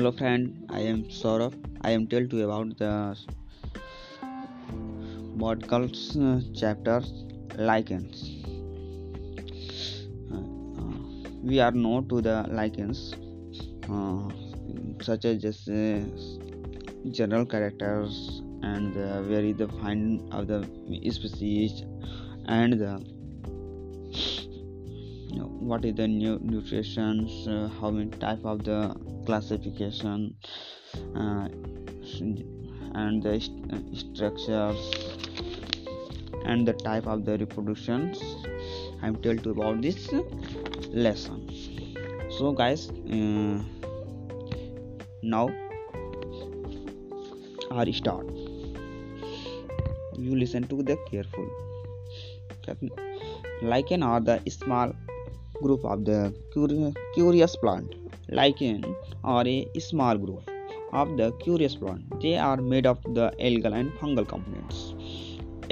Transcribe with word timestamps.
Hello 0.00 0.12
friend, 0.12 0.66
I 0.70 0.80
am 0.90 1.00
Saurabh. 1.14 1.54
I 1.82 1.90
am 1.90 2.06
tell 2.06 2.26
to 2.26 2.36
you 2.38 2.44
about 2.44 2.78
the 2.78 3.14
Bodkal's 5.40 6.16
uh, 6.16 6.40
chapter 6.58 7.02
lichens. 7.58 8.22
Uh, 10.32 10.38
uh, 10.80 11.28
we 11.42 11.60
are 11.60 11.72
known 11.72 12.08
to 12.08 12.22
the 12.22 12.46
lichens 12.48 13.12
uh, 13.90 14.22
such 15.02 15.26
as 15.26 15.42
just 15.42 15.68
general 17.10 17.44
characters 17.44 18.40
and 18.62 18.94
the 18.94 19.22
very 19.28 19.52
the 19.52 19.68
find 19.82 20.32
of 20.32 20.46
the 20.46 20.62
species 21.10 21.84
and 22.46 22.72
the 22.72 23.04
you 25.28 25.40
know, 25.40 25.50
what 25.70 25.84
is 25.84 25.94
the 25.94 26.08
new 26.08 26.38
nutrition 26.42 27.28
how 27.82 27.90
many 27.90 28.10
type 28.12 28.42
of 28.46 28.64
the 28.64 28.80
classification 29.30 30.34
uh, 31.14 31.46
and 33.00 33.22
the 33.22 33.34
st- 33.38 33.96
structures 34.02 34.80
and 36.44 36.66
the 36.66 36.72
type 36.72 37.06
of 37.06 37.24
the 37.24 37.38
reproductions. 37.42 38.22
I'm 39.02 39.14
told 39.26 39.46
you 39.46 39.52
about 39.52 39.82
this 39.82 40.10
lesson. 41.04 41.46
So 42.38 42.50
guys 42.62 42.90
uh, 42.90 43.62
now 45.22 45.46
our 47.70 47.86
start. 48.00 48.26
You 50.18 50.34
listen 50.42 50.64
to 50.74 50.82
the 50.82 50.98
careful. 51.08 51.48
Lichen 53.62 54.02
are 54.02 54.20
the 54.20 54.42
small 54.48 54.92
group 55.62 55.84
of 55.84 56.04
the 56.04 56.20
curious 57.14 57.56
plant 57.56 57.99
lichen 58.32 58.84
are 59.24 59.46
a 59.48 59.80
small 59.80 60.18
group 60.24 60.50
of 60.92 61.08
the 61.20 61.26
curious 61.44 61.74
plant 61.74 62.12
they 62.22 62.36
are 62.48 62.60
made 62.72 62.86
of 62.86 62.98
the 63.16 63.26
algal 63.48 63.74
and 63.78 63.96
fungal 64.00 64.26
components 64.34 64.78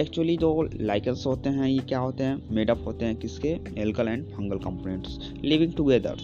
actually 0.01 0.37
जो 0.37 0.69
lichens 0.75 1.27
होते 1.27 1.49
हैं, 1.49 1.69
ये 1.69 1.79
क्या 1.79 1.99
होते 1.99 2.25
हैं? 2.25 2.55
Made up 2.55 2.83
होते 2.87 3.05
हैं 3.05 3.17
किसके? 3.17 3.49
Algal 3.79 4.09
and 4.09 4.25
fungal 4.27 4.59
components. 4.59 5.19
Living 5.45 5.73
together 5.73 6.21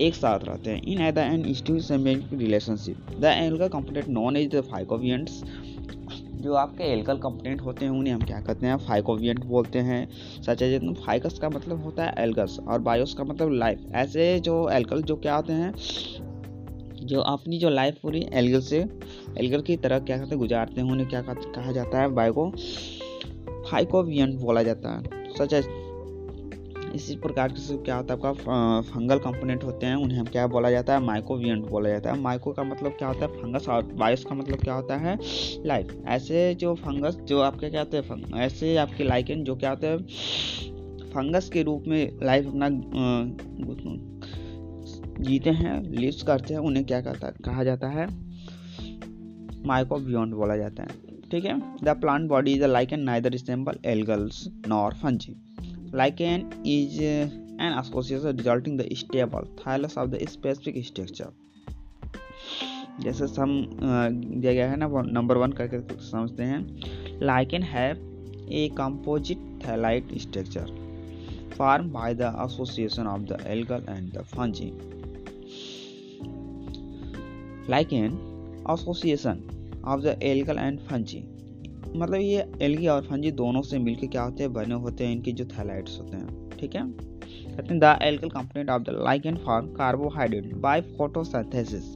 एक 0.00 0.14
साथ 0.14 0.44
रहते 0.44 0.70
हैं। 0.70 0.82
इन 0.82 1.00
एद 1.00 1.18
an 1.18 1.44
institution 1.46 2.28
relationship. 2.32 2.96
The 3.20 3.24
algal 3.24 3.68
component 3.68 4.08
known 4.08 4.36
as 4.36 4.48
the 4.54 4.60
phycobionts. 4.60 5.42
जो 6.44 6.54
आपके 6.54 6.84
एल्कल 6.84 7.18
कंपोनेंट 7.18 7.60
होते 7.60 7.84
हैं, 7.84 7.92
उन्हें 7.92 8.14
हम 8.14 8.20
क्या 8.20 8.40
कहते 8.40 8.66
हैं? 8.66 8.76
फाइकोवियंट 8.78 9.44
बोलते 9.44 9.78
हैं। 9.78 10.08
सच 10.42 10.62
एज 10.62 10.82
फाइकस 10.96 11.38
का 11.38 11.48
मतलब 11.48 11.82
होता 11.84 12.04
है 12.04 12.14
एल्गस 12.18 12.58
और 12.68 12.80
बायोस 12.80 13.14
का 13.14 13.24
मतलब 13.24 13.52
लाइफ। 13.52 13.86
ऐसे 13.94 14.40
जो 14.40 14.68
एल्कल 14.70 15.02
जो 15.02 15.16
क्या 15.16 15.36
होते 15.36 15.52
हैं, 15.52 15.72
जो 17.02 17.20
अपनी 17.20 17.58
जो 17.58 17.70
लाइफ 17.70 17.98
पूरी 18.02 18.26
एल्गल 18.32 18.60
से, 18.60 18.78
एल्गल 19.38 19.60
की 19.60 19.76
तरह 19.76 19.98
क्या 19.98 20.16
कहते 20.16 20.30
हैं, 20.30 20.38
गुजारते 20.38 20.80
हैं, 20.80 20.90
उन्हें 20.90 21.08
क्या 21.08 21.22
कहा 21.22 21.72
जाता 21.72 22.00
है? 22.00 22.08
बायो 22.08 22.52
फाइकोवियंट 23.70 24.40
बोला 24.40 24.62
जाता 24.62 24.90
है। 24.90 25.32
सच 25.34 25.52
एज 25.52 25.68
इसी 26.94 27.14
प्रकार 27.16 27.52
के 27.52 27.76
क्या 27.76 27.96
होता 27.96 28.14
है, 28.14 28.20
आपका 28.20 28.80
फंगल 28.82 29.18
कंपोनेंट 29.18 29.64
होते 29.64 29.86
हैं, 29.86 29.94
उन्हें 29.96 30.24
क्या 30.24 30.46
बोला 30.46 30.70
जाता 30.70 30.94
है 30.94 31.00
माइकोवियंट 31.02 31.68
बोला 31.68 31.88
जाता 31.88 32.12
है। 32.12 32.20
माइको 32.20 32.52
का 32.52 32.62
मतलब 32.64 32.92
क्या 32.92 33.08
होता 33.08 33.26
है 33.26 33.32
फंगस 33.32 33.68
और 33.68 33.82
बायोस 33.94 34.24
का 34.24 34.34
मतलब 34.34 34.58
क्या 34.58 34.74
होता 34.74 34.96
है 34.96 35.18
लाइफ 35.66 35.94
ऐसे 36.08 36.54
जो 36.54 36.74
फंगस 36.74 37.16
जो 37.24 37.40
आपके 37.40 37.70
क्या 37.70 37.80
होते 37.80 37.96
हैं 37.98 38.42
ऐसे 38.42 38.76
आपके 38.76 39.04
लाइकन 39.04 39.44
जो 39.44 39.56
क्या 39.56 39.70
होते 39.70 39.86
हैं 39.86 39.98
फंगस 41.10 41.48
के 41.48 41.62
रूप 41.62 41.84
में 41.88 42.18
लाइफ 42.22 42.46
अपना 42.46 42.68
जीते 45.20 45.50
हैं 45.50 45.80
लिव्स 45.82 46.22
करते 46.22 46.54
हैं, 46.54 46.60
उन्हें 46.60 46.84
क्या 46.86 47.00
कहता, 47.00 47.30
कहा 47.44 47.64
जाता 47.64 47.88
है 47.88 48.06
माइकोवियंट 49.66 50.34
बोला 50.34 50.56
जाता 50.56 50.82
है। 50.82 50.88
ठीक 51.30 51.44
है? 51.44 51.58
The 51.84 51.96
plant 52.00 52.28
body 52.28 52.52
is 52.52 52.64
like 52.64 52.92
an 52.92 53.00
neither 53.00 53.30
resemble 53.30 53.78
algals 53.86 54.48
nor 54.68 54.94
fungi 54.94 55.36
lichen 55.94 56.52
is 56.64 56.98
uh, 57.00 57.28
an 57.58 57.78
association 57.78 58.36
resulting 58.36 58.76
the 58.76 58.94
stable, 58.96 59.46
thallus 59.56 59.96
of 59.96 60.10
the 60.10 60.26
specific 60.26 60.84
structure. 60.84 61.32
जैसे 63.02 63.26
सम 63.26 63.52
uh, 63.62 64.08
दिया 64.40 64.52
गया 64.52 64.68
है 64.70 64.76
ना 64.76 64.86
नंबर 65.12 65.36
वन 65.36 65.52
करके 65.60 65.78
समझते 66.02 66.42
हैं। 66.42 67.20
Lichen 67.22 67.62
have 67.62 68.48
a 68.52 68.68
composite 68.78 69.38
thalloid 69.66 70.12
structure 70.18 70.70
form 71.56 71.90
by 71.92 72.14
the 72.14 72.32
association 72.44 73.06
of 73.06 73.22
the 73.22 73.38
algal 73.46 73.84
and 73.88 74.12
the 74.12 74.22
fungi 74.34 74.70
lichen 77.70 78.18
association 78.70 79.42
of 79.86 80.00
the 80.00 80.18
algal 80.32 80.58
and 80.58 80.80
fungi 80.90 81.22
मतलब 81.96 82.20
ये 82.20 82.44
एलगी 82.62 82.86
और 82.86 83.02
फंजी 83.02 83.30
दोनों 83.32 83.62
से 83.62 83.78
मिलके 83.78 84.06
क्या 84.06 84.22
होते 84.22 84.42
हैं? 84.42 84.52
बने 84.52 84.74
होते 84.74 85.04
हैं, 85.04 85.12
इनके 85.12 85.32
जो 85.32 85.44
थैलाइट्स 85.44 85.98
होते 86.00 86.16
हैं, 86.16 86.50
ठीक 86.50 86.74
है? 86.74 86.82
कहते 87.46 87.68
हैं 87.68 87.78
the 87.80 87.98
algal 88.02 88.28
component 88.28 88.70
of 88.70 88.82
the 88.82 88.90
like 89.04 89.26
and 89.26 89.38
form 89.38 89.66
carbohydrate 89.74 90.54
by 90.56 90.80
photosynthesis 90.98 91.94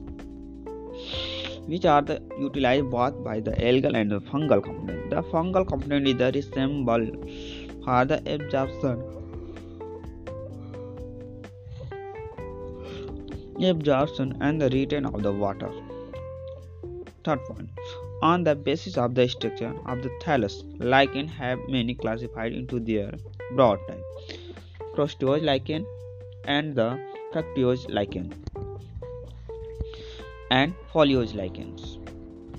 which 1.69 1.85
are 1.85 2.03
the 2.03 2.19
utilize 2.41 2.83
both 2.91 3.11
by 3.25 3.41
the 3.41 3.55
algal 3.61 3.95
and 3.95 4.13
the 4.13 4.19
fungal 4.23 4.59
component 4.59 5.13
the 5.13 5.21
fungal 5.31 5.63
component 5.63 6.07
is 6.07 6.17
the 6.17 6.31
resemble 6.35 7.05
for 7.85 8.05
the 8.05 8.23
absorption 8.27 9.05
absorption 13.65 14.33
and 14.43 14.61
the 14.61 14.71
retain 14.73 15.05
of 15.05 15.21
the 15.21 15.37
water 15.39 15.71
third 17.27 17.39
point 17.39 17.78
on 18.21 18.43
the 18.43 18.55
basis 18.55 18.97
of 18.97 19.15
the 19.15 19.27
structure 19.27 19.73
of 19.85 20.01
the 20.03 20.09
thallus, 20.21 20.63
lichen 20.79 21.27
have 21.27 21.59
many 21.69 21.95
classified 21.95 22.53
into 22.53 22.79
their 22.79 23.11
broad 23.55 23.79
type: 23.87 24.03
proteose 24.95 25.41
lichen 25.43 25.85
and 26.45 26.75
the 26.75 26.89
fructose 27.33 27.87
lichen 27.89 28.33
and 30.51 30.73
foliose 30.91 31.33
lichens. 31.35 31.97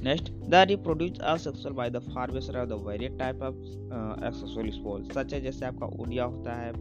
Next, 0.02 0.30
the 0.48 0.64
reproduced 0.68 1.20
asexual 1.20 1.74
by 1.74 1.90
the 1.90 2.00
harvester 2.00 2.58
of 2.58 2.68
the 2.70 2.76
various 2.76 3.12
type 3.18 3.40
of 3.42 3.54
uh, 3.92 4.16
asexual 4.22 4.70
spores 4.72 5.06
such 5.12 5.32
as 5.34 5.42
जैसे 5.42 5.66
आपका 5.66 5.86
ओडिया 6.02 6.24
होता 6.24 6.54
है 6.60 6.72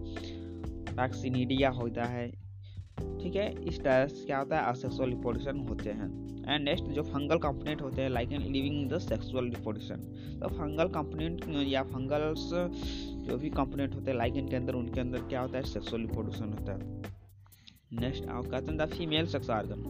वैक्सीनिडिया 1.00 1.70
होता 1.80 2.06
है 2.14 2.32
ठीक 3.22 3.36
है, 3.36 3.52
इस 3.64 3.80
तरह 3.80 4.08
से 4.08 4.26
क्या 4.26 4.38
होता 4.40 4.60
है 4.60 4.72
असेक्सुअल 4.72 5.10
रिप्रोडक्शन 5.10 5.60
होते 5.70 5.90
हैं। 5.92 6.08
एंड 6.48 6.64
नेक्स्ट 6.64 6.86
जो 6.86 7.04
फंगल 7.04 7.38
कंपोनेंट 7.40 7.82
होते 7.82 8.02
हैं 8.02 8.10
like 8.10 8.32
in 8.32 8.42
living 8.52 8.90
the 8.90 8.98
sexual 9.00 9.46
reproduction 9.46 10.40
तो 10.40 10.48
फंगल 10.50 10.88
कंपोनेंट 10.90 11.46
या 11.68 11.84
फंगल्स 11.86 12.50
जो 13.28 13.38
भी 13.38 13.50
कंपोनेंट 13.52 13.96
होते 13.96 14.12
हैं 14.12 14.18
लाइक 14.18 14.38
इनके 14.38 14.56
अंदर, 14.56 14.76
उनके 14.76 15.00
अंदर 15.02 15.20
क्या 15.20 15.42
होता 15.42 15.58
है? 15.58 15.64
सेक्सुअल 15.66 16.02
रिप्रोडक्शन 16.02 16.46
होता 16.50 16.74
है। 16.74 17.18
नेक्स्ट 17.94 18.26
आप 18.28 18.46
कहते 18.46 18.66
हैं 18.66 18.78
द 18.78 18.86
फीमेल 18.88 19.28
सेक्स 19.28 19.50
आर्गन 19.50 19.84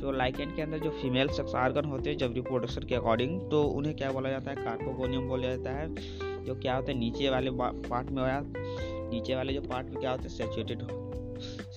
जो 0.00 0.12
लाइकेन 0.12 0.54
के 0.56 0.62
अंदर 0.62 0.78
जो 0.78 0.90
फीमेल 0.92 1.28
सेक्स 1.28 1.54
आर्गन 1.54 1.84
होते 1.84 2.10
हैं, 2.10 2.16
जब 2.18 2.32
रिप्रोडक्शन 2.34 2.82
के 2.82 2.94
अकॉर्डिंग 2.94 3.40
तो 3.50 3.62
उन्हें 3.70 3.94
क्या 3.96 4.10
बोला 4.12 4.30
जाता 4.30 4.50
है? 4.50 4.56
कार्पोगोनियम 4.56 5.28
बोला 5.28 5.54
जाता 5.56 5.70
है। 5.70 6.44
जो 6.44 6.54
क्या 6.54 6.76
होता 6.76 6.92
है? 6.92 6.98
नीचे 6.98 7.28
वाले 7.30 7.50
पार्ट 7.52 8.10
में 8.10 8.22
होया, 8.22 8.40
नीचे 9.10 9.34
वाले 9.34 9.52
जो 9.52 9.60
पार्ट 9.62 9.86
में 9.86 10.00
क्या 10.00 10.10
होते 10.10 10.22
हैं? 10.22 10.30
सेचुएटेड 10.30 10.82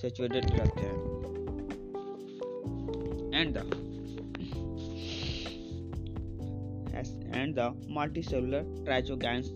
सेचुएटेड 0.00 0.50
रहते 0.50 0.80
हैं। 0.80 0.96
And 3.34 3.54
the 3.54 3.84
and 7.38 7.54
the 7.54 7.64
multicellular 7.96 8.62
trichoganes 8.84 9.48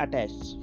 attached. 0.00 0.56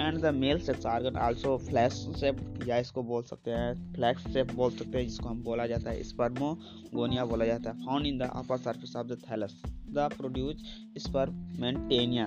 And 0.00 0.18
the 0.22 0.30
male 0.34 0.58
sex 0.60 0.86
organ 0.86 1.16
also 1.16 1.56
flask 1.58 1.92
shape 2.20 2.40
या 2.68 2.78
इसको 2.78 3.02
बोल 3.02 3.22
सकते 3.22 3.50
हैं 3.50 3.92
फ्लैक्स 3.94 4.22
सेप 4.32 4.52
बोल 4.54 4.70
सकते 4.70 4.98
हैं, 4.98 5.06
जिसको 5.06 5.28
हम 5.28 5.42
बोला 5.42 5.66
जाता 5.66 5.90
है 5.90 6.02
स्पर्मोगोनिया 6.02 7.24
बोला 7.24 7.46
जाता 7.46 7.70
है 7.70 7.84
found 7.84 8.06
in 8.06 8.18
the 8.18 8.28
upper 8.34 8.58
surface 8.58 8.92
of 8.96 9.06
the 9.06 9.18
thallus 9.30 9.54
the 9.66 10.08
produce 10.16 10.56
spermatia 10.98 12.26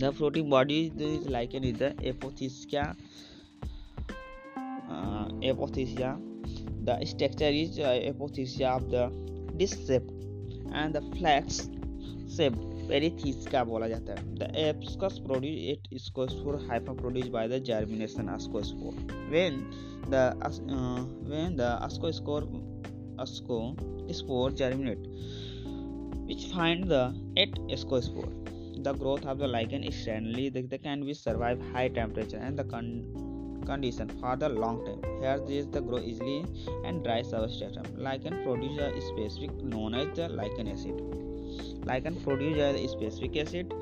the 0.00 0.12
floating 0.16 0.50
body 0.50 0.80
is 0.86 1.28
like 1.28 1.54
an 1.54 1.64
is 1.64 1.78
the 1.78 1.94
apothecia 2.12 2.84
apothecia 5.50 6.16
the 6.88 6.98
structure 7.08 7.52
is 7.62 7.80
apothecia 7.80 8.74
of 8.74 8.84
the 8.94 9.54
disc 9.58 9.86
shape 9.86 10.08
and 10.74 10.96
the 10.96 11.02
flask 11.16 11.60
से 12.36 12.48
very 12.88 13.10
these 13.24 13.46
का 13.52 13.64
बोला 13.64 13.88
जाता 13.88 14.14
है 14.18 14.34
the 14.38 14.52
ascus 14.66 15.18
produce 15.26 15.58
it 15.72 15.98
ascospore 16.02 16.56
hypha 16.70 16.92
produce 17.00 17.28
by 17.36 17.48
the 17.48 17.62
germination 17.70 18.28
ascospore 18.34 18.94
when 19.30 19.60
the 20.10 20.30
when 21.28 21.56
the 21.56 21.78
ascospore 21.82 22.50
asco 23.20 23.58
spore 24.12 24.50
germinate 24.50 25.06
which 26.26 26.46
find 26.46 26.84
the 26.84 27.14
eight 27.36 27.54
ascospore 27.70 28.30
the 28.82 28.92
growth 28.92 29.24
of 29.24 29.38
the 29.38 29.48
lichen 29.48 29.82
is 29.82 29.94
steadily 29.94 30.48
they, 30.48 30.62
they 30.62 30.78
can 30.78 31.04
be 31.04 31.14
survive 31.14 31.60
high 31.72 31.88
temperature 31.88 32.36
and 32.38 32.58
the 32.58 32.64
con 32.64 33.23
condition 33.64 34.08
for 34.20 34.36
the 34.36 34.48
long 34.48 34.84
time. 34.84 35.00
Here 35.20 35.38
these 35.46 35.66
the 35.68 35.80
grow 35.80 35.98
easily 35.98 36.44
and 36.84 37.02
dry 37.04 37.22
substratum. 37.22 37.84
Lichen 37.96 38.42
produce 38.44 38.78
a 38.78 39.00
specific 39.00 39.52
known 39.62 39.94
as 39.94 40.14
the 40.16 40.28
lichen 40.28 40.68
acid. 40.68 41.00
Lichen 41.84 42.16
produce 42.22 42.58
a 42.58 42.88
specific 42.88 43.36
acid 43.36 43.74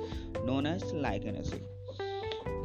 known 0.44 0.66
as 0.66 0.92
lichen 0.92 1.36
acid. 1.36 1.62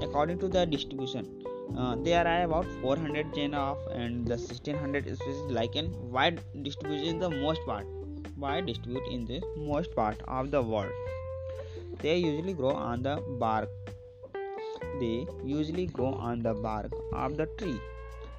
According 0.02 0.40
to 0.40 0.48
the 0.48 0.66
distribution, 0.66 1.28
uh, 1.76 1.96
there 2.04 2.26
are 2.28 2.44
about 2.44 2.66
400 2.82 3.34
genera 3.34 3.72
of 3.72 3.78
and 3.92 4.26
the 4.26 4.38
1600 4.38 5.06
species 5.06 5.42
lichen 5.58 5.92
wide 6.12 6.40
distribution 6.62 7.20
the 7.20 7.30
most 7.30 7.62
part 7.66 7.86
wide 8.38 8.66
distribute 8.66 9.08
in 9.12 9.26
the 9.26 9.42
most 9.58 9.94
part 9.96 10.22
of 10.28 10.52
the 10.52 10.62
world 10.62 10.92
they 12.02 12.18
usually 12.18 12.54
grow 12.54 12.72
on 12.72 13.04
the 13.04 13.16
bark 13.40 13.70
they 15.01 15.27
usually 15.45 15.87
grow 15.87 16.13
on 16.15 16.43
the 16.43 16.55
bark 16.55 16.93
of 17.13 17.37
the 17.37 17.47
tree, 17.59 17.81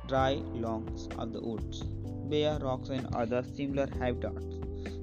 dry 0.08 0.42
logs 0.54 1.08
of 1.18 1.34
the 1.34 1.42
woods, 1.42 1.84
bare 2.30 2.58
rocks 2.60 2.90
and 2.90 3.08
other 3.16 3.44
similar 3.44 3.88
habitats. 4.00 4.46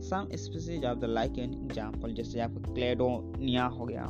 Some 0.01 0.31
species 0.37 0.85
of 0.85 1.01
the 1.01 1.09
lichen 1.09 1.55
example 1.65 2.13
जैसे 2.19 2.41
आपका 2.41 2.73
क्लेडोनिया 2.75 3.65
हो 3.79 3.87
गया 3.91 4.09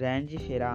Rangifera 0.00 0.72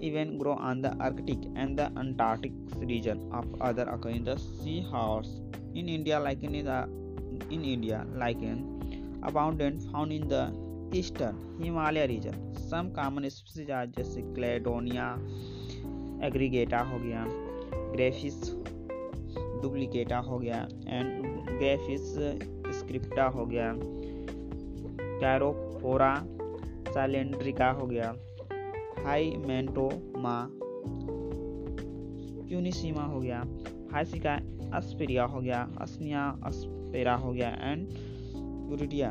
even 0.00 0.38
grow 0.38 0.54
on 0.54 0.82
the 0.82 0.90
Arctic 1.00 1.38
and 1.56 1.78
the 1.78 1.90
Antarctic 1.96 2.52
region 2.76 3.28
of 3.32 3.46
other 3.60 3.84
occurring 3.88 4.24
the 4.24 4.36
seahorse. 4.38 5.40
In 5.74 5.88
India, 5.88 6.18
lichen 6.20 6.54
is 6.54 6.66
a, 6.66 6.88
in 7.50 7.64
India 7.64 8.04
lichen 8.14 9.20
abundant 9.22 9.82
found 9.92 10.12
in 10.12 10.28
the 10.28 10.52
eastern 10.95 11.61
Himalaya 11.61 12.05
region. 12.07 12.53
Some 12.53 12.89
common 12.95 13.27
species 13.29 13.69
आज 13.71 13.93
जैसे 13.97 14.21
Cladonia, 14.33 15.05
एग्रीगेटा 16.27 16.79
हो 16.81 16.99
गया, 16.99 17.23
ग्रेफिस, 17.93 18.37
डुप्लीकेटा 19.61 20.17
हो 20.19 20.37
गया 20.39 20.59
and 20.87 21.07
ग्रेफिस 21.49 22.13
स्क्रिप्टा 22.79 23.25
हो 23.27 23.45
गया 23.45 23.71
कैरोफोरा 25.21 26.13
सैलेंड्रिका 26.89 27.69
हो 27.71 27.87
गया 27.87 28.13
हाई 29.05 29.31
मेंटोमा 29.47 30.37
प्यूनिसीमा 32.47 33.03
हो 33.03 33.19
गया, 33.19 33.43
हाइसिका 33.93 34.33
अस्पेरिया 34.77 35.23
हो 35.25 35.41
गया, 35.41 35.67
अस्निया 35.81 36.23
अस्पेरा 36.45 37.15
हो 37.15 37.31
गया 37.33 37.49
एंड 37.61 37.87
यूरिडिया। 38.71 39.09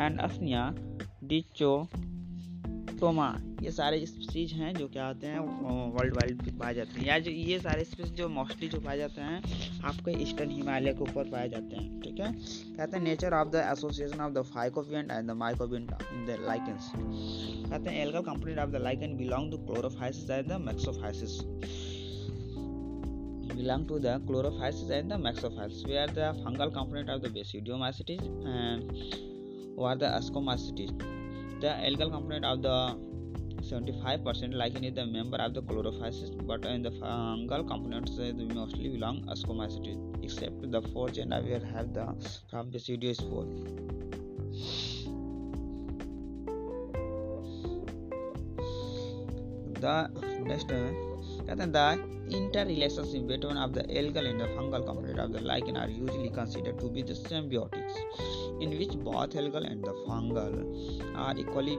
एंड 0.00 0.20
असनिया 0.20 0.62
डिचोटोमा 1.30 3.28
ये 3.62 3.70
सारे 3.70 4.06
स्पीसीज 4.06 4.52
हैं 4.52 4.72
जो 4.74 4.86
क्या 4.88 5.06
होते 5.06 5.26
हैं 5.26 5.38
वर्ल्ड 5.94 6.14
वाइड 6.16 6.58
पाए 6.58 6.74
जाते 6.74 7.00
हैं। 7.00 7.06
या 7.06 7.18
जो 7.18 7.30
ये 7.30 7.58
सारे 7.60 7.84
स्पीसीज 7.84 8.12
जो 8.16 8.28
मोस्टली 8.28 8.68
जो 8.68 8.80
पाए 8.80 8.98
जाते 8.98 9.20
हैं, 9.20 9.40
आपके 9.84 10.10
ईस्टर्न 10.22 10.50
हिमालय 10.50 10.92
के 10.92 11.02
ऊपर 11.02 11.30
पाए 11.30 11.48
जाते 11.48 11.76
हैं, 11.76 12.00
ठीक 12.00 12.20
है? 12.20 12.32
कहते 12.32 12.96
हैं 12.96 13.02
nature 13.04 13.34
of 13.34 13.48
the 13.48 13.54
association 13.72 14.20
of 14.20 14.32
the 14.34 14.42
phycobiont 14.54 15.10
and 15.10 15.28
the 15.30 15.32
mycobiont 15.42 15.82
in 15.82 16.24
the 16.26 16.36
lichens 16.46 16.90
कहते 16.96 17.90
हैं 17.90 17.96
algal 18.02 18.22
component 18.30 18.58
of 18.58 18.70
the 18.70 18.76
lichen 18.82 19.16
belong 19.16 19.50
to 19.50 19.58
chlorophyceae 19.66 20.30
and 20.30 20.46
the 20.48 20.60
myxophyceae 20.68 21.32
belong 23.60 23.82
to 23.88 23.96
the 24.02 24.12
chlorophytes 24.28 24.78
and 24.98 25.12
the 25.12 25.16
maxophytes 25.24 25.80
where 25.88 26.04
the 26.18 26.28
fungal 26.36 26.70
component 26.76 27.10
of 27.14 27.18
the 27.24 27.30
basidiomycetes 27.32 28.28
and 28.52 28.94
or 29.76 29.96
the 29.96 30.06
ascomycetes. 30.06 30.98
The 31.60 31.68
algal 31.68 32.10
component 32.10 32.44
of 32.44 32.62
the 32.62 33.10
75% 33.62 34.54
lichen 34.54 34.84
is 34.84 34.94
the 34.94 35.06
member 35.06 35.36
of 35.36 35.54
the 35.54 35.62
chlorophytes, 35.62 36.30
but 36.46 36.64
in 36.64 36.82
the 36.82 36.90
fungal 36.90 37.66
components 37.66 38.16
they 38.16 38.32
mostly 38.32 38.88
belong 38.88 39.22
ascomycetes, 39.26 40.24
except 40.24 40.70
the 40.70 40.82
four 40.92 41.10
genera 41.10 41.42
where 41.42 41.60
have 41.60 41.92
the 41.92 42.06
from 42.50 42.70
basidiopore. 42.70 43.46
The 49.80 50.10
next 50.44 50.70
uh, 50.72 51.54
the 51.54 52.00
interrelationship 52.30 53.26
between 53.26 53.56
of 53.56 53.72
the 53.74 53.82
algal 53.84 54.28
and 54.28 54.40
the 54.40 54.46
fungal 54.56 54.84
component 54.86 55.18
of 55.18 55.32
the 55.32 55.40
lichen 55.40 55.76
are 55.76 55.88
usually 55.88 56.30
considered 56.30 56.78
to 56.80 56.88
be 56.88 57.02
the 57.02 57.14
symbiotics 57.14 58.39
in 58.60 58.70
which 58.78 58.94
both 59.08 59.34
algal 59.42 59.64
and 59.70 59.82
the 59.82 59.94
fungal 60.06 60.54
are 61.16 61.34
equally 61.36 61.78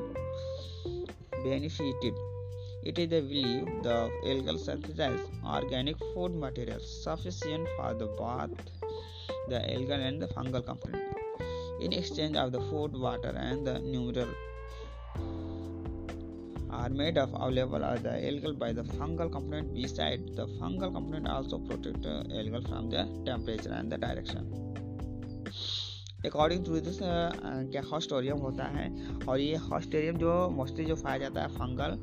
benefited. 1.43 2.15
It 2.83 2.97
is 2.97 3.09
belief 3.09 3.65
the 3.87 3.97
algal 4.25 4.59
synthesizes 4.67 5.25
organic 5.45 5.97
food 6.13 6.35
material 6.45 6.79
sufficient 6.79 7.67
for 7.77 7.93
the 7.93 8.07
both 8.21 8.51
the 9.49 9.59
algal 9.75 10.07
and 10.09 10.21
the 10.21 10.27
fungal 10.27 10.65
component 10.65 11.11
in 11.81 11.93
exchange 11.93 12.37
of 12.37 12.51
the 12.51 12.61
food, 12.69 12.93
water, 12.93 13.33
and 13.35 13.65
the 13.65 13.79
mineral 13.79 14.29
are 16.69 16.89
made 16.89 17.17
of 17.17 17.33
available 17.33 17.83
are 17.83 17.97
the 17.97 18.09
algal 18.09 18.57
by 18.57 18.71
the 18.71 18.83
fungal 18.83 19.31
component. 19.31 19.73
Besides, 19.73 20.35
the 20.35 20.47
fungal 20.59 20.93
component 20.93 21.27
also 21.27 21.57
protect 21.57 22.01
the 22.03 22.23
algal 22.39 22.67
from 22.69 22.89
the 22.89 23.07
temperature 23.25 23.73
and 23.73 23.91
the 23.91 23.97
direction. 23.97 24.70
According 26.25 26.65
to 26.65 26.79
this 26.79 26.97
क्या 27.01 27.81
haustorium 27.91 28.38
होता 28.38 28.63
है? 28.63 28.89
और 29.27 29.39
ये 29.39 29.56
haustorium 29.63 30.18
जो 30.18 30.50
mostly 30.50 30.85
जो 30.85 30.95
पाया 30.95 31.18
जाता 31.18 31.41
है 31.41 31.47
fungal 31.50 31.95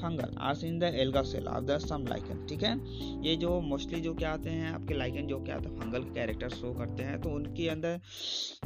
fungal 0.00 0.36
hours 0.40 0.62
in 0.64 0.78
the 0.78 0.82
alga 0.94 1.22
cell 1.22 1.46
of 1.48 1.64
the 1.64 1.76
some 1.78 2.06
lichen 2.08 2.44
ठीक 2.48 2.62
है? 2.62 2.72
ये 3.24 3.36
जो 3.36 3.60
मोस्टली 3.62 4.00
जो 4.00 4.14
क्या 4.14 4.32
आते 4.32 4.50
हैं, 4.50 4.72
आपके 4.72 4.94
लाइकन 4.94 5.26
जो 5.26 5.38
क्या 5.44 5.56
आते 5.56 5.68
हैं 5.68 5.80
फंगल 5.80 6.02
कैरेक्टर 6.14 6.48
शो 6.50 6.72
करते 6.74 7.02
हैं 7.02 7.20
तो 7.20 7.30
उनके 7.30 7.68
अंदर 7.68 8.00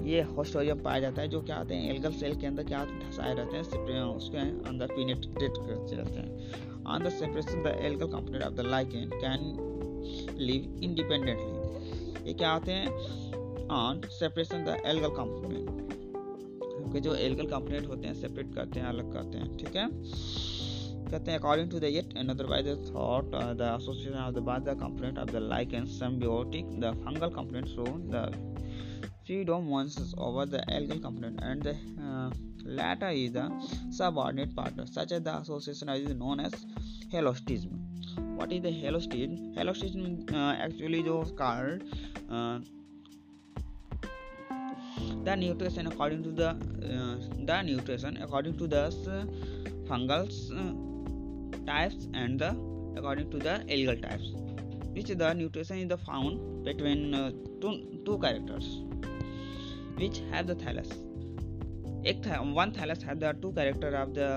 ये 0.05 0.23
हॉस्टोरियम 0.31 0.83
पाया 0.83 1.01
जाता 1.01 1.23
है, 1.23 1.29
जो 1.29 1.43
क्या 1.43 1.57
आते 1.57 1.75
हैं 1.75 1.95
एल्गल 1.95 2.13
सेल 2.13 2.37
के 2.41 2.47
अंदर 2.47 2.65
क्या 2.65 2.85
धसाए 2.85 3.35
रहते 3.35 3.57
हैं 3.57 4.03
उसके 4.05 4.39
अंदर 4.69 4.87
पीनेट्रेट 4.93 5.53
करते 5.59 5.97
रहते 5.97 6.21
हैं। 6.21 6.85
On 6.85 7.05
the 7.05 7.11
separation 7.11 7.63
the 7.63 7.79
algal 7.81 8.07
component 8.07 8.45
of 8.45 8.55
the 8.55 8.67
lichen 8.67 9.11
can 9.15 10.37
live 10.39 10.81
independently 10.83 12.29
ये 12.29 12.35
क्या 12.35 12.51
आते 12.51 12.73
हैं 12.73 13.37
on 13.71 14.01
separation 14.05 14.65
the 14.65 14.83
algal 14.87 15.09
component 15.09 15.89
के 16.93 17.01
जो 17.01 17.15
एल्गल 17.15 17.47
कंपोनेंट 17.47 17.87
होते 17.87 18.07
हैं 18.07 18.15
सेपरेट 18.15 18.55
करते 18.55 18.81
हैं, 18.81 18.87
अलग 18.87 19.13
करते 19.13 19.39
हैं, 19.39 19.57
ठीक 19.57 19.77
है? 19.77 19.89
कहते 21.11 21.31
हैं 21.31 21.39
according 21.39 21.71
to 21.71 21.81
the 21.81 21.85
yet 21.85 22.17
another 22.17 22.47
by 22.47 22.63
the 22.63 22.93
thought 22.95 23.25
the 23.35 23.79
association 23.81 24.19
of 24.19 24.35
the 24.35 24.39
by 24.39 24.61
the 24.61 24.69
component 24.69 25.19
of 25.19 25.31
the 25.31 25.37
like 25.37 25.75
and 25.75 25.87
symbiotic 25.87 26.65
the 26.81 26.85
fungal 27.05 27.29
component 27.29 27.67
show 27.67 27.85
the 27.85 28.45
actually 40.63 41.03
जो 41.03 41.21
कार्ड 41.21 41.83
the 45.25 45.37
nutrition 45.37 45.87
according 45.87 46.23
to 46.23 46.31
the 46.41 46.49
uh, 46.49 47.17
the 47.51 47.63
nutrition 47.63 48.17
according 48.23 48.57
to 48.57 48.67
the 48.67 48.83
fungal 49.89 50.25
uh, 50.61 50.73
types 51.71 52.09
and 52.15 52.41
the 52.41 52.51
according 52.97 53.31
to 53.31 53.39
the 53.39 53.55
algal 53.77 54.01
types 54.03 54.33
which 54.93 55.11
the 55.23 55.33
nutrition 55.35 55.79
is 55.79 55.89
the 55.89 55.99
found 55.99 56.65
between 56.65 57.15
uh, 57.15 57.31
two, 57.61 58.01
two 58.05 58.19
characters 58.19 58.83
which 59.97 60.23
have 60.33 60.47
the 60.47 60.57
thallus 60.65 60.91
एक 62.11 62.27
one 62.55 62.73
thallus 62.73 63.03
have 63.03 63.21
the 63.21 63.33
two 63.43 63.53
character 63.53 63.95
of 64.03 64.15
the 64.15 64.29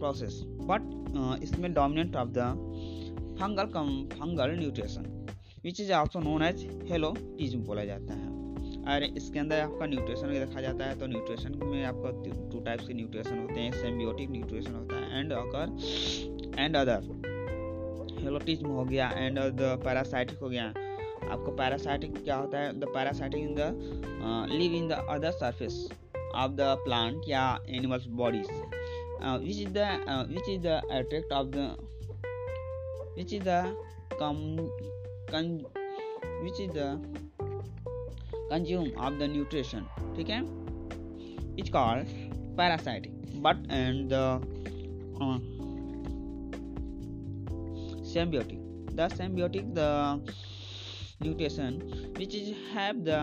process 0.00 0.40
but 0.70 0.82
uh, 1.16 1.36
इसमें 1.42 1.72
dominant 1.74 2.16
of 2.16 2.32
the 2.38 2.48
fungal 3.40 3.70
fungal 4.18 4.58
nutrition 4.64 5.04
which 5.62 5.80
is 5.80 5.90
also 5.90 6.20
known 6.20 6.42
as 6.42 6.64
helotism 6.90 7.64
बोला 7.64 7.84
जाता 7.84 8.14
है 8.14 8.27
और 8.88 9.02
इसके 9.04 9.38
अंदर 9.38 9.60
आपका 9.60 9.86
nutrition 9.86 10.32
देखा 10.32 10.60
जाता 10.60 10.84
है 10.84 10.98
तो 10.98 11.06
न्यूट्रिशन 11.06 11.60
में 11.64 11.84
आपका 11.84 12.10
टू 12.52 12.60
टाइप्स 12.64 12.86
के 12.88 12.94
न्यूट्रिशन 12.94 13.38
होते 13.38 13.60
हैं 13.60 13.72
सेम्बियोटिक 13.72 14.30
न्यूट्रिशन 14.30 14.74
होता 14.74 14.96
है 14.96 15.20
and 15.20 15.32
occur 15.32 16.60
and 16.60 16.76
other 16.76 17.02
helotism 18.20 18.68
हो 18.68 18.84
गया 18.84 19.10
एंड 19.16 19.38
द 19.38 19.78
पैरासाइटिक 19.84 20.38
हो 20.38 20.48
गया। 20.48 20.64
आपको 21.28 21.52
पैरासाइटिक 21.52 22.22
क्या 22.24 22.36
होता 22.36 22.58
है? 22.58 22.72
The 22.80 22.84
parasitic 22.94 23.40
in 23.40 23.54
the 23.54 24.48
live 24.52 24.72
in 24.74 24.88
the 24.88 24.92
other 25.10 25.30
surface 25.32 25.88
of 26.16 26.52
the 26.52 26.74
plant 26.84 27.28
या 27.28 27.44
animals 27.68 28.06
bodies 28.22 28.50
which 29.44 29.58
is 29.58 29.72
the 29.72 30.26
which 30.30 30.48
is 30.48 30.60
the 30.62 30.80
attract 30.90 31.32
of 31.32 31.46
the 31.56 31.70
which 33.16 33.32
is 33.32 33.42
the 33.42 33.62
come 34.20 34.36
which 36.42 36.60
is 36.60 36.70
the 36.70 37.27
consume 38.49 38.91
of 38.97 39.19
the 39.19 39.27
nutrition 39.27 39.89
ठीक 40.17 40.29
है 40.29 40.41
it's 41.61 41.69
called 41.69 42.13
parasitic 42.57 43.11
but 43.45 43.57
and 43.69 44.09
the 44.09 44.23
uh, 45.21 45.37
symbiotic 48.13 48.59
the 48.99 49.07
symbiotic 49.19 49.73
the 49.75 49.89
nutrition 51.25 51.79
which 52.17 52.35
is 52.35 52.53
have 52.73 53.03
the 53.05 53.19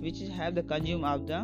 which 0.00 0.20
is 0.20 0.30
have 0.40 0.54
the 0.54 0.62
consume 0.74 1.04
of 1.04 1.26
the 1.26 1.40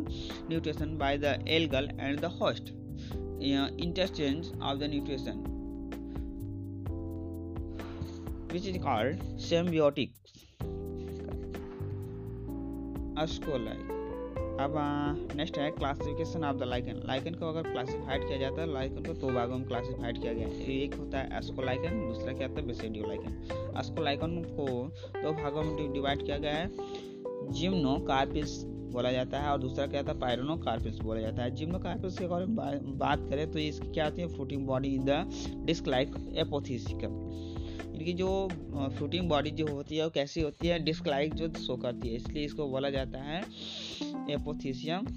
nutrition 0.49 0.97
by 1.02 1.16
the 1.16 1.38
algal 1.59 1.90
and 1.99 2.19
the 2.19 2.28
host 2.28 2.73
uh, 2.73 3.69
interchange 3.78 4.50
of 4.61 4.78
the 4.78 4.88
nutrition 4.88 5.42
which 8.50 8.66
is 8.66 8.83
called 8.83 9.16
Ascolite 13.24 13.95
अब 14.59 14.74
next 15.36 15.57
है 15.57 15.69
classification 15.71 16.43
of 16.43 16.55
the 16.57 16.63
lichen 16.63 17.01
lichen 17.05 17.33
को 17.33 17.50
अगर 17.50 17.69
classified 17.71 18.27
किया 18.27 18.38
जाता 18.38 18.62
है 18.62 18.71
lichen 18.74 19.03
को 19.03 19.13
दो 19.13 19.27
भागों 19.33 19.57
में 19.57 19.67
क्लासिफाइड 19.67 20.21
किया 20.21 20.33
गया 20.33 20.47
है। 20.47 20.65
एक 20.75 20.95
होता 20.95 21.19
है 21.19 21.38
एस्को 21.38 21.62
लाइकन 21.62 22.00
दूसरा 22.07 22.33
क्या 22.33 22.47
होता 22.47 22.62
है 22.62 22.67
बेसिडियो 22.67 23.07
लाइकन 23.07 23.75
एस्को 23.79 24.03
लाइकन 24.03 24.41
को 24.57 24.65
दो 25.21 25.31
भागों 25.33 25.63
में 25.63 25.93
डिवाइड 25.93 26.25
किया 26.25 26.38
गया 26.38 26.53
है। 26.53 26.71
जिम्नो 27.51 27.97
कार्पिस 28.07 28.63
बोला 28.93 29.12
जाता 29.12 29.39
है 29.39 29.50
और 29.50 29.59
दूसरा 29.59 29.86
क्या 29.88 30.00
होता 30.01 30.13
है? 30.13 30.19
पायरोनो 30.19 30.55
कार्पिस 30.57 31.00
बोला 31.00 31.21
जाता 31.21 31.43
है। 31.43 31.51
जिम्नो 31.51 31.79
कार्पिस 31.79 32.17
के 32.19 32.27
बारे 32.27 32.45
में 32.45 32.97
बात 32.97 33.27
करें 33.29 33.51
तो 33.51 33.59
इसकी 33.59 33.91
क्या 33.91 34.05
होती 34.05 34.21
है? 34.21 34.27
Fruiting 34.27 34.65
body 34.67 34.95
in 34.95 35.05
the 35.05 35.29
disc 35.65 35.88
like 35.88 36.15
apothecium 36.38 37.47
इनकी 37.98 38.13
जो 38.13 38.30
फ्रूटिंग 38.98 39.30
बॉडी 39.30 39.51
जो 39.51 39.68
होती 39.68 39.98
है 39.98 40.04
वो 40.04 40.10
कैसी 40.12 40.42
होती 40.42 40.68
है 40.68 40.80
डिस्क 40.84 41.08
लाइक 41.08 41.34
जो 41.34 41.48
शो 41.60 41.75
करती 41.77 42.10
है, 42.10 42.16
इसलिए 42.16 42.46
इसको 42.46 42.68
बोला 42.70 42.89
जाता 42.92 43.20
है 43.24 43.42
एपोथीसियम 44.32 45.08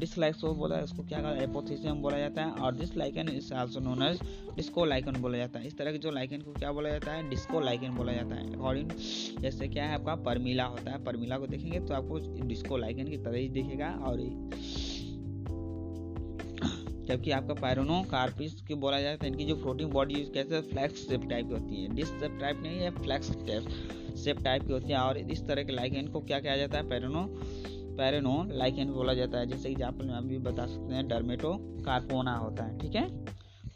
डिसलाइक 0.00 0.34
सो 0.34 0.52
बोला, 0.54 0.78
इसको 0.80 1.02
क्या 1.02 1.18
कहता 1.18 1.28
है 1.30 1.42
एपोथीसियम 1.44 2.00
बोला 2.02 2.18
जाता 2.18 2.42
है, 2.42 2.50
और 2.52 2.74
this 2.74 2.96
lichen 2.96 3.28
is 3.28 3.52
also 3.54 3.80
known 3.80 4.02
as 4.02 4.20
disco 4.56 4.84
lichen 4.84 5.20
बोला 5.22 5.38
जाता 5.38 5.58
है। 5.58 5.66
इस 5.66 5.76
तरह 5.78 5.92
के 5.92 5.98
जो 5.98 6.10
लाइकन 6.10 6.40
को 6.40 6.52
क्या 6.52 6.72
बोला 6.72 6.90
जाता 6.90 7.12
है 7.12 7.28
डिस्को 7.30 7.60
लाइकन 7.60 7.94
बोला 7.96 8.12
जाता 8.12 8.34
है। 8.34 8.52
अकॉर्डिंग 8.54 8.90
जैसे 9.40 9.68
क्या 9.68 9.84
है, 9.84 9.94
आपका 9.94 10.14
परमिला 10.24 10.64
होता 10.66 10.90
है, 10.90 11.04
परमिला 11.04 11.38
को 11.38 11.46
देखेंगे 11.46 11.80
तो 11.80 11.94
आपको 11.94 12.18
डिस्को 12.46 12.76
लाइकन 12.76 13.10
की 13.10 13.16
तरह 13.18 13.38
ही 13.38 13.48
दिखेगा, 13.50 13.90
और 14.02 14.20
जबकि 17.12 17.30
आपका 17.32 17.54
पायरोनो 17.54 18.02
कार्पिस 18.10 18.60
की 18.68 18.74
बोला 18.82 19.00
जाता 19.00 19.24
है 19.24 19.30
इनकी 19.30 19.44
जो 19.44 19.56
फ्लोटिंग 19.56 19.90
बॉडी 19.92 20.14
कैसे 20.34 20.60
फ्लैक्स 20.70 21.08
शेप 21.08 21.28
टाइप 21.30 21.48
की 21.48 21.54
होती 21.54 21.82
है। 21.82 21.94
डिस्क 21.94 22.20
शेप 22.20 22.38
टाइप 22.40 22.62
नहीं 22.62 22.78
है 22.78 22.90
फ्लैक्स 23.02 23.30
टाइप 23.46 24.16
शेप 24.24 24.42
टाइप 24.44 24.66
की 24.66 24.72
होती 24.72 24.92
है। 24.92 24.98
और 24.98 25.18
इस 25.18 25.46
तरह 25.48 25.62
के 25.64 25.72
लाइकन 25.72 26.06
को 26.08 26.20
क्या 26.22 26.40
कहा 26.40 26.56
जाता 26.56 26.78
है? 26.78 26.88
पैरोनो 26.88 27.26
पैरेनो 27.98 28.32
लाइकन 28.50 28.92
बोला 28.92 29.14
जाता 29.14 29.38
है। 29.38 29.46
जैसे 29.46 29.70
एग्ज़ाम्पल 29.70 30.06
में 30.06 30.14
हम 30.14 30.28
भी 30.28 30.38
बता 30.40 30.66
सकते 30.66 30.94
हैं 30.94 31.06
डरमेटो 31.08 31.52
कार्पोना 31.86 32.36
होता 32.36 32.64
है, 32.64 32.78
ठीक 32.78 32.94
है? 32.94 33.06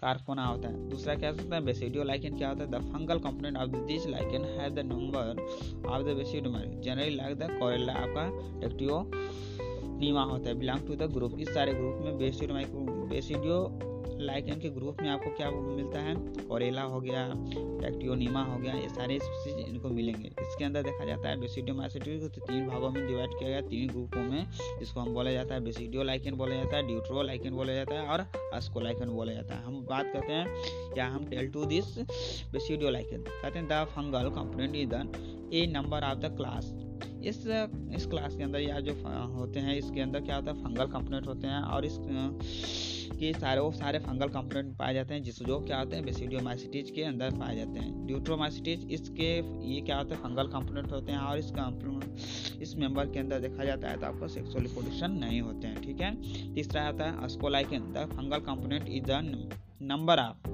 कार्पोना 0.01 0.45
होता 0.47 0.69
है। 0.69 0.89
दूसरा 0.89 1.15
क्या 1.15 1.33
सकता 1.33 1.57
है? 1.57 1.65
बेसिडियो 1.65 2.05
लाइकन 2.05 2.37
क्या 2.39 2.49
होता 2.49 2.65
है? 2.65 2.71
The 2.71 2.81
fungal 2.93 3.19
component 3.19 3.57
of 3.57 3.77
this 3.87 4.07
lichen 4.07 4.45
have 4.59 4.75
the 4.75 4.87
number 4.87 5.89
of 5.89 6.03
the 6.03 6.17
basidio 6.17 6.53
generally 6.83 7.15
like 7.17 7.39
the 7.39 7.51
Corella 7.61 7.93
आपका 7.95 8.29
टेक्टियो 8.61 9.03
नीमा 9.99 10.23
होता 10.25 10.49
है। 10.49 10.59
बिलोंग 10.59 10.87
टू 10.87 10.95
द 10.97 11.11
ग्रुप 11.13 11.39
इस 11.41 11.55
सारे 11.55 11.75
ग्रुप 11.75 12.01
में 12.05 12.19
बेसिडियो 12.19 12.95
बेसिडियो 13.09 13.57
लाइकन 14.19 14.61
के 14.61 14.69
ग्रुप 14.71 15.01
में 15.03 15.09
आपको 15.11 15.31
क्या 15.37 15.51
मिलता 15.51 16.01
है? 16.01 16.15
कोरेला 16.49 16.83
हो 16.83 17.01
गया 17.01 17.27
टेक्टियोनीमा 17.81 18.43
हो 18.45 18.57
गया, 18.59 18.75
ये 18.75 18.89
सारे 18.89 19.19
स्पीसीज 19.19 19.59
इनको 19.67 19.89
मिलेंगे। 19.89 20.29
इसके 20.29 20.65
अंदर 20.65 20.83
देखा 20.83 21.05
जाता 21.05 21.29
है 21.29 21.41
बेसिडियोमाइसिटिस 21.41 22.21
को 22.23 22.29
तो 22.29 22.41
तीन 22.47 22.67
भागों 22.69 22.91
में 22.91 23.07
डिवाइड 23.07 23.39
किया 23.39 23.49
गया, 23.49 23.61
तीन 23.61 23.89
ग्रुपों 23.89 24.23
में। 24.23 24.47
इसको 24.83 25.01
हम 25.01 25.13
बोला 25.15 25.33
जाता 25.33 25.55
है 25.55 25.65
बेसिडियो 25.65 26.03
लाइकन 26.03 26.35
बोला 26.37 26.57
जाता 26.57 26.77
है, 26.77 26.87
ड्यूट्रो 26.87 27.23
लाइकन 27.23 27.51
बोला 27.51 27.75
जाता 27.75 27.95
है 27.95 28.07
और 28.07 28.27
अस्कोलाइकन 28.55 29.11
बोला 29.11 29.33
जाता 29.33 29.55
है। 29.55 29.65
हम 29.65 29.85
बात 29.91 30.11
करते 30.13 30.33
हैं, 30.33 30.47
क्या 30.95 31.07
हम 31.09 31.25
tell 31.27 31.51
to 31.51 31.65
this 31.67 31.99
basidio 32.53 32.91
lichen 32.91 33.23
कहते 33.23 33.59
हैं, 33.59 33.69
the 33.69 33.85
fungal 33.91 34.31
component 34.33 34.77
is 34.77 34.89
the 34.89 35.51
a 35.55 35.67
number 35.75 36.05
of 36.05 36.19
the 36.19 36.37
class. 36.37 36.75
इस 37.25 37.47
इस 37.97 38.07
क्लास 38.07 38.37
के 38.37 38.43
अंदर 38.43 38.61
या 38.61 38.81
जो 38.81 38.93
होते 39.35 39.61
हैं, 39.61 39.77
इसके 39.77 40.01
अंदर 40.01 40.21
क्या 40.21 40.37
होता 40.37 40.51
है, 40.51 40.63
फंगल 40.65 40.87
कंपोनेंट 40.89 41.27
होते 41.27 41.47
हैं 41.47 41.61
और 41.63 41.85
इस 41.85 41.99
कि 43.11 43.33
सारे, 43.35 43.61
वो 43.61 43.71
सारे 43.73 43.99
फंगल 43.99 44.29
कंपोनेंट 44.29 44.77
पाए 44.77 44.95
जाते 44.95 45.15
हैं, 45.15 45.23
जिस 45.23 45.43
जो 45.43 45.59
क्या 45.61 45.79
होते 45.79 45.97
हैं 45.97 46.05
बेसिडियोमाइसिटीज 46.05 46.91
के 46.91 47.03
अंदर 47.05 47.31
पाए 47.31 47.57
जाते 47.57 47.79
हैं। 47.79 48.07
ड्यूट्रोमाइसिटीज 48.07 48.87
इसके, 48.93 49.31
ये 49.67 49.81
क्या 49.81 49.99
होते 49.99 50.15
हैं 50.15 50.23
फंगल 50.23 50.49
कंपोनेंट 50.49 50.93
होते 50.93 51.13
हैं, 51.13 51.19
और 51.19 51.39
इस 51.39 51.53
इस 52.63 52.75
मेंबर 52.77 53.07
के 53.07 53.19
अंदर 53.19 53.41
देखा 53.41 53.65
जाता 53.65 53.89
है 53.89 53.99
तो 54.01 54.07
आपको 54.07 54.29
सेक्सुअल 54.29 54.63
रिप्रोडक्शन 54.63 55.11
नहीं 55.15 55.41
होते 55.41 55.67
हैं, 55.67 55.81
ठीक 55.83 56.01
है? 56.01 56.15
तीसरा 56.55 56.87
होता 56.87 57.05
है 57.05 57.25
ascolichen 57.25 57.93
the 57.93 58.07
fungal 58.13 58.39
component 58.47 58.89
is 58.89 59.05
the 59.05 59.51
number 59.83 60.19
of 60.19 60.49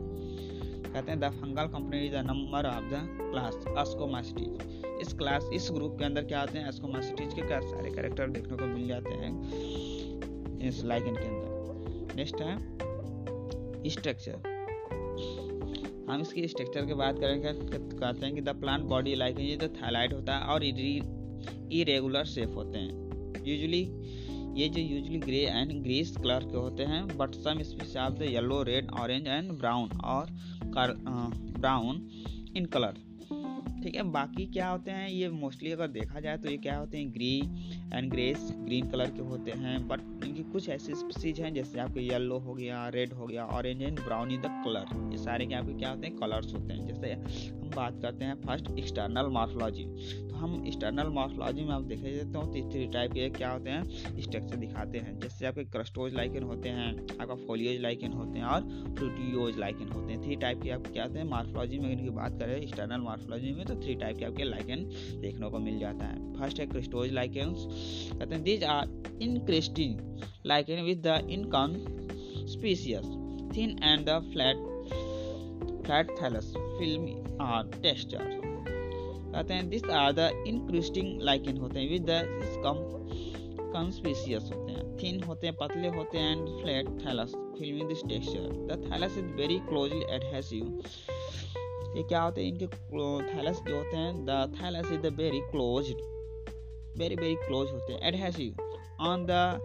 कहते 0.84 1.10
हैं 1.10 1.18
the 1.20 1.30
fungal 1.32 1.66
component 1.68 2.04
is 2.04 2.12
the 2.12 2.24
number 2.26 2.66
of 2.66 2.84
the 2.84 3.06
class 3.20 3.64
ascomycetes 3.78 5.00
इस 5.00 5.12
क्लास 5.14 5.48
इस 5.54 5.68
ग्रुप 5.72 5.96
के 5.98 6.04
अंदर 6.04 6.24
क्या 6.24 6.40
आते 6.40 6.58
हैं 6.58 6.66
अस्कोमाइसिटीज 6.66 7.34
के 7.34 7.60
सारे 7.62 7.90
कैरेक्टर 7.90 8.30
देखने 8.30 8.56
को 8.56 8.66
मिल 8.66 8.86
जाते 8.88 9.14
हैं, 9.14 9.32
इस 10.68 10.84
लाइकन 10.84 11.14
के 11.14 11.24
अंदर। 11.24 11.51
नेक्स्ट 12.16 12.40
है 12.40 12.54
स्ट्रक्चर 13.90 14.50
हम 16.08 16.20
इसकी 16.20 16.46
स्ट्रक्चर 16.48 16.86
की 16.86 16.94
बात 16.94 17.18
करेंगे, 17.18 17.52
कहते 17.52 18.26
हैं 18.26 18.34
कि 18.34 18.40
द 18.40 18.48
प्लांट 18.60 18.82
बॉडी 18.86 19.14
लाइक 19.14 19.38
ये 19.40 19.56
जो 19.56 19.68
थैलाइट 19.76 20.12
होता 20.12 20.36
है 20.36 20.44
और 20.44 20.64
इरेगुलर 20.64 22.24
शेप 22.24 22.56
होते 22.56 22.78
हैं। 22.78 23.44
यूजुअली 23.46 23.82
ये 24.60 24.68
जो 24.68 24.80
usually 24.80 25.18
grey 25.18 25.38
and 25.38 25.72
green 25.82 26.16
colour 26.16 26.44
के 26.44 26.56
होते 26.56 26.82
हैं 26.84 27.06
but 27.18 27.34
some 27.36 27.60
of 28.00 28.18
the 28.18 28.22
yellow 28.22 28.62
red 28.62 28.90
orange 29.00 29.26
and 29.26 29.52
brown 29.52 29.88
और 30.06 30.26
ब्राउन 31.58 32.08
इन 32.56 32.66
कलर 32.66 32.94
ठीक 33.82 33.94
है, 33.96 34.02
बाकी 34.12 34.44
क्या 34.46 34.68
होते 34.68 34.90
हैं, 34.90 35.08
ये 35.08 35.28
मोस्टली 35.30 35.70
अगर 35.72 35.88
देखा 35.90 36.20
जाए 36.20 36.36
तो 36.38 36.50
ये 36.50 36.56
क्या 36.58 36.76
होते 36.76 36.98
हैं 36.98 37.12
grey 37.14 37.38
and 37.94 38.10
greys 38.10 38.48
green 38.58 38.88
colour 38.90 39.10
के 39.10 39.22
होते 39.22 39.50
हैं 39.58 39.76
बट 39.88 40.00
इनकी 40.24 40.42
कुछ 40.52 40.68
ऐसी 40.68 40.94
स्पीसीज 40.94 41.40
हैं, 41.40 41.52
जैसे 41.54 41.80
आपके 41.80 42.00
येलो 42.00 42.38
हो 42.38 42.54
गया 42.54 42.86
रेड 42.88 43.12
हो 43.12 43.26
गया 43.26 43.44
orange 43.48 43.82
and 43.82 44.00
brown 44.00 44.30
in 44.30 44.40
the 44.40 44.62
colour 44.64 45.10
ये 45.12 45.18
सारे 45.18 45.46
के 45.46 45.54
आपके 45.54 45.74
क्या 45.74 45.90
होते 45.90 46.06
हैं 46.06 46.16
कलर्स 46.16 46.54
होते 46.54 46.72
हैं। 46.72 46.86
जैसे 46.86 47.12
हम 47.12 47.70
बात 47.76 47.98
करते 48.02 48.24
हैं 48.24 48.34
फ़र्स्ट 48.40 48.70
एक्सटर्नल 48.78 49.28
मार्फोलॉजी 49.32 49.84
हम 50.42 50.54
एक्सटर्नल 50.66 51.08
मार्फोलॉजी 51.14 51.64
में 51.64 51.70
आप 51.74 51.82
देखे 51.84 52.14
जाते 52.14 52.38
हो 52.38 52.44
तो 52.44 52.70
थ्री 52.70 52.86
टाइप 52.92 53.12
के 53.12 53.28
क्या 53.30 53.50
होते 53.50 53.70
हैं 53.70 54.20
स्ट्रक्चर 54.20 54.56
दिखाते 54.56 54.98
हैं। 54.98 55.18
जैसे 55.20 55.46
आपके 55.46 55.64
क्रस्टोज 55.66 56.14
लाइकन 56.14 56.42
होते 56.42 56.68
हैं, 56.68 56.88
आपका 57.20 57.34
फोलियोज 57.46 57.80
लाइकन 57.80 58.12
होते 58.12 58.38
हैं 58.38 58.46
और 58.46 58.60
फ्रूटियोज 58.96 59.58
लाइकन 59.58 59.92
होते 59.92 60.12
हैं। 60.12 60.22
थ्री 60.22 60.36
टाइप 60.36 60.62
के 60.62 60.70
आपके 60.70 60.92
क्या 60.92 61.04
होते 61.04 61.18
हैं 61.18 61.26
मार्फोलॉजी 61.26 61.78
में 61.78 61.90
इनकी 61.92 62.10
बात 62.10 62.38
करें 62.40 62.56
एक्सटर्नल 62.56 63.00
मार्फोलॉजी 63.00 63.52
में 63.54 63.64
तो 63.66 63.74
थ्री 63.82 63.94
टाइप 63.94 64.18
के 64.18 64.24
आपके 64.24 64.44
लाइकन 64.44 64.84
देखने 65.22 65.50
को 65.50 65.58
मिल 65.60 65.78
जाता 65.78 66.06
है। 66.06 66.32
फ़र्स्ट 66.34 66.60
है 66.60 66.66
क्रिस्टोज 66.66 67.12
लाइकन 67.12 67.54
कहते 68.18 68.34
हैं 68.34 68.42
these 68.44 68.64
are 68.64 69.18
encrusting 69.22 69.98
lichen 70.46 70.82
with 70.84 71.06
the 71.06 71.26
inconspicuous 72.50 73.06
thin 73.56 73.78
and 73.82 74.06
the 74.08 74.20
flat 74.32 74.70
flat 75.86 76.10
thallus 76.22 76.52
filmy 76.56 77.14
और 77.40 77.70
टेक्सचर 77.82 78.51
कहते 79.32 79.54
हैं 79.54 79.68
this 79.68 79.84
are 80.00 80.12
the 80.12 80.44
encrusting 80.46 81.20
lichen 81.22 81.56
होते 81.58 81.80
हैं 81.80 81.88
विद 81.90 82.06
द 82.10 82.10
कंस्पीसियस 83.74 84.50
होते 84.54 84.72
हैं 84.72 84.96
थिन 84.98 85.22
होते 85.24 85.46
हैं, 85.46 85.56
पतले 85.60 85.88
होते 85.96 86.18
हैं 86.18 86.36
and 86.36 86.48
flat 86.62 86.88
thallus 87.04 87.34
filmy 87.58 87.84
this 87.88 88.02
texture 88.08 88.48
the 88.70 88.90
thallus 88.90 89.16
is 89.18 89.32
very 89.40 89.58
closely 89.68 90.04
adhesive 90.16 90.64
ये 91.96 92.02
क्या 92.02 92.20
होते 92.22 92.42
हैं, 92.42 92.48
इनके 92.48 92.66
थैलस 93.32 93.62
जो 93.68 93.76
होते 93.76 93.96
हैं 93.96 94.24
the 94.24 94.52
thallus 94.60 94.92
is 94.92 95.00
the 95.00 95.14
very 95.20 95.40
close 95.50 95.92
very 96.98 97.16
very 97.16 97.34
close 97.46 97.70
होते 97.70 97.92
हैं 97.92 98.00
adhesive 98.08 98.50
on 99.00 99.26
the 99.30 99.60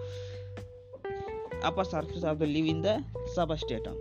upper 1.68 1.84
surface 1.84 2.24
of 2.24 2.38
the 2.40 2.46
leaf 2.46 2.68
in 2.72 2.82
the 2.82 2.92
substratum, 3.36 3.96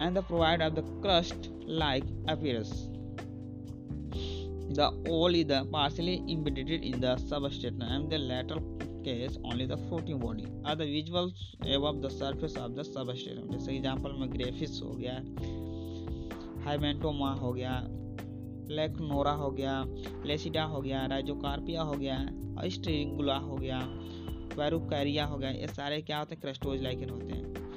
and 0.00 0.18
the 0.18 0.22
provide 0.22 0.60
of 0.60 0.74
the 0.74 0.82
crust 1.02 1.48
like 1.66 2.04
appearance. 2.28 2.72
The 4.76 4.86
all 5.08 5.34
is 5.34 5.50
partially 5.72 6.22
embedded 6.28 6.70
in 6.70 7.00
the 7.00 7.16
substratum 7.16 7.82
and 7.82 8.10
the 8.10 8.18
lateral 8.18 8.62
case 9.04 9.38
only 9.44 9.66
the 9.66 9.76
floating 9.88 10.18
body 10.18 10.46
are 10.64 10.76
the 10.76 10.84
visuals 10.84 11.32
above 11.74 12.02
the 12.02 12.10
surface 12.10 12.56
of 12.56 12.74
the 12.74 12.84
substratum 12.84 13.52
जैसे 13.52 13.76
example 13.76 14.12
में 14.20 14.28
Graphis 14.32 14.80
हो 14.82 14.92
गया 15.02 15.14
हाइमेंटोमा 16.64 17.32
हो 17.42 17.52
गया 17.52 17.74
लेकनोरा 18.78 19.32
हो 19.42 19.50
गया 19.60 19.74
लेसिडा 20.26 20.64
हो 20.72 20.80
गया 20.82 21.04
राइजोकार्पिया 21.12 21.82
हो 21.82 21.92
गया 22.02 22.18
स्ट्रिंगुला 22.74 23.36
हो 23.48 23.56
गया 23.56 23.80
क्वेरुकैरिया 24.54 25.24
हो 25.26 25.38
गया 25.38 25.50
ये 25.50 25.66
सारे 25.76 26.00
क्या 26.02 26.18
होते 26.18 26.34
हैं 26.34 26.40
क्रस्टोज 26.42 26.82
लाइकन 26.82 27.10
होते 27.10 27.34
हैं 27.34 27.67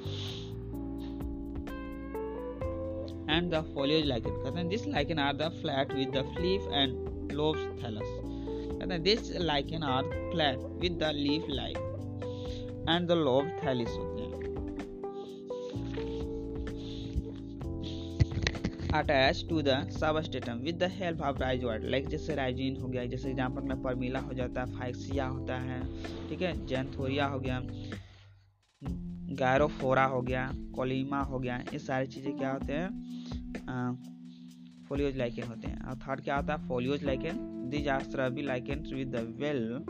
द 3.40 3.62
फोलियोज 3.74 4.06
लाइकन 4.06 4.30
कहते 4.30 4.58
हैं 4.58 4.68
this 4.68 4.86
lichen 4.86 5.18
are 5.18 5.36
the 5.36 5.48
flat 5.60 5.92
with 5.92 6.08
the 6.08 6.24
leaf 6.40 6.62
and 6.72 7.32
lobes 7.32 7.84
thallus 7.84 8.08
कहते 8.80 8.92
हैं 8.94 9.02
this 9.02 9.36
lichen 9.36 9.82
are 9.82 10.02
flat 10.32 10.58
with 10.58 10.98
the 11.02 11.10
leaf 11.14 11.46
like 11.50 11.78
and 12.88 13.08
the 13.08 13.12
lobe 13.12 13.50
thallus 13.64 13.88
होते 13.88 14.22
attach 18.94 19.44
to 19.48 19.62
the 19.62 19.88
substratum 19.90 20.58
with 20.58 20.78
the 20.78 20.88
help 20.92 21.20
of 21.22 21.38
rhizoid 21.38 21.84
like 21.84 22.08
जैसे 22.08 22.34
rhizine 22.34 22.76
हो 22.76 22.88
गया, 22.88 23.04
जैसे 23.04 23.28
example 23.30 23.62
में 23.62 23.82
परमिला 23.82 24.20
हो 24.20 24.32
जाता 24.32 24.60
है 24.60 24.78
फाइक्सिया 24.78 25.26
होता 25.26 25.58
है, 25.58 25.80
ठीक 26.28 26.42
है? 26.42 26.66
जैनथोरिया 26.66 27.26
हो 27.26 27.38
गया 27.40 27.60
गैरोफोरा 29.32 30.04
हो 30.04 30.22
गया, 30.22 30.50
कोलिमा 30.74 31.20
हो 31.20 31.38
गया, 31.38 31.56
ये 31.72 31.78
सारी 31.78 32.06
चीज़ें 32.06 32.36
क्या 32.38 32.50
होते 32.52 32.72
हैं? 32.72 33.01
फोलियोज 34.88 35.16
लाइकेन 35.16 35.46
होते 35.46 35.68
हैं। 35.68 35.80
और 35.82 35.98
थर्ड 35.98 36.20
क्या 36.20 36.36
आता 36.36 36.54
है? 36.54 36.68
Foliose 36.68 37.04
lichen 37.04 37.36
these 37.70 37.88
are 37.88 38.02
shrubby 38.02 38.42
lichen 38.42 38.84
with 38.94 39.08
the 39.08 39.36
well 39.40 39.84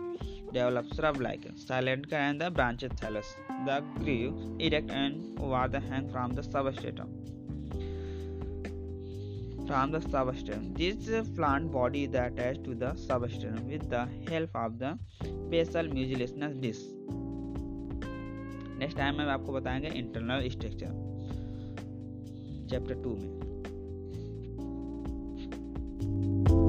develop 0.53 0.85
shrub 0.95 1.21
lichen 1.21 1.55
silent 1.57 2.07
का 2.07 2.19
and 2.19 2.43
the 2.43 2.53
branches 2.53 2.91
thallus 2.93 3.35
the 3.51 3.79
grow 3.99 4.59
erect 4.61 4.91
and 4.91 5.23
war 5.41 5.69
the 5.69 5.77
hang 5.83 6.09
from 6.11 6.33
the 6.33 6.41
substratum 6.71 7.19
from 9.67 9.93
the 9.93 9.99
substratum 10.35 10.65
this 10.75 11.09
plant 11.37 11.71
body 11.73 12.03
is 12.05 12.17
attach 12.17 12.65
to 12.65 12.75
the 12.75 12.95
substratum 13.27 13.69
with 13.69 13.83
the 13.85 14.09
help 14.31 14.57
of 14.57 14.73
the 14.73 14.99
basal 15.51 15.89
mucilaginous 15.89 16.57
this 16.57 16.79
next 18.79 18.99
time 18.99 19.19
में 19.19 19.25
आपको 19.25 19.53
बताएँगे 19.53 19.89
internal 19.89 20.49
structure 20.49 21.01
chapter 22.71 22.95
two 22.95 23.17
में। 23.17 23.42
you 26.23 26.62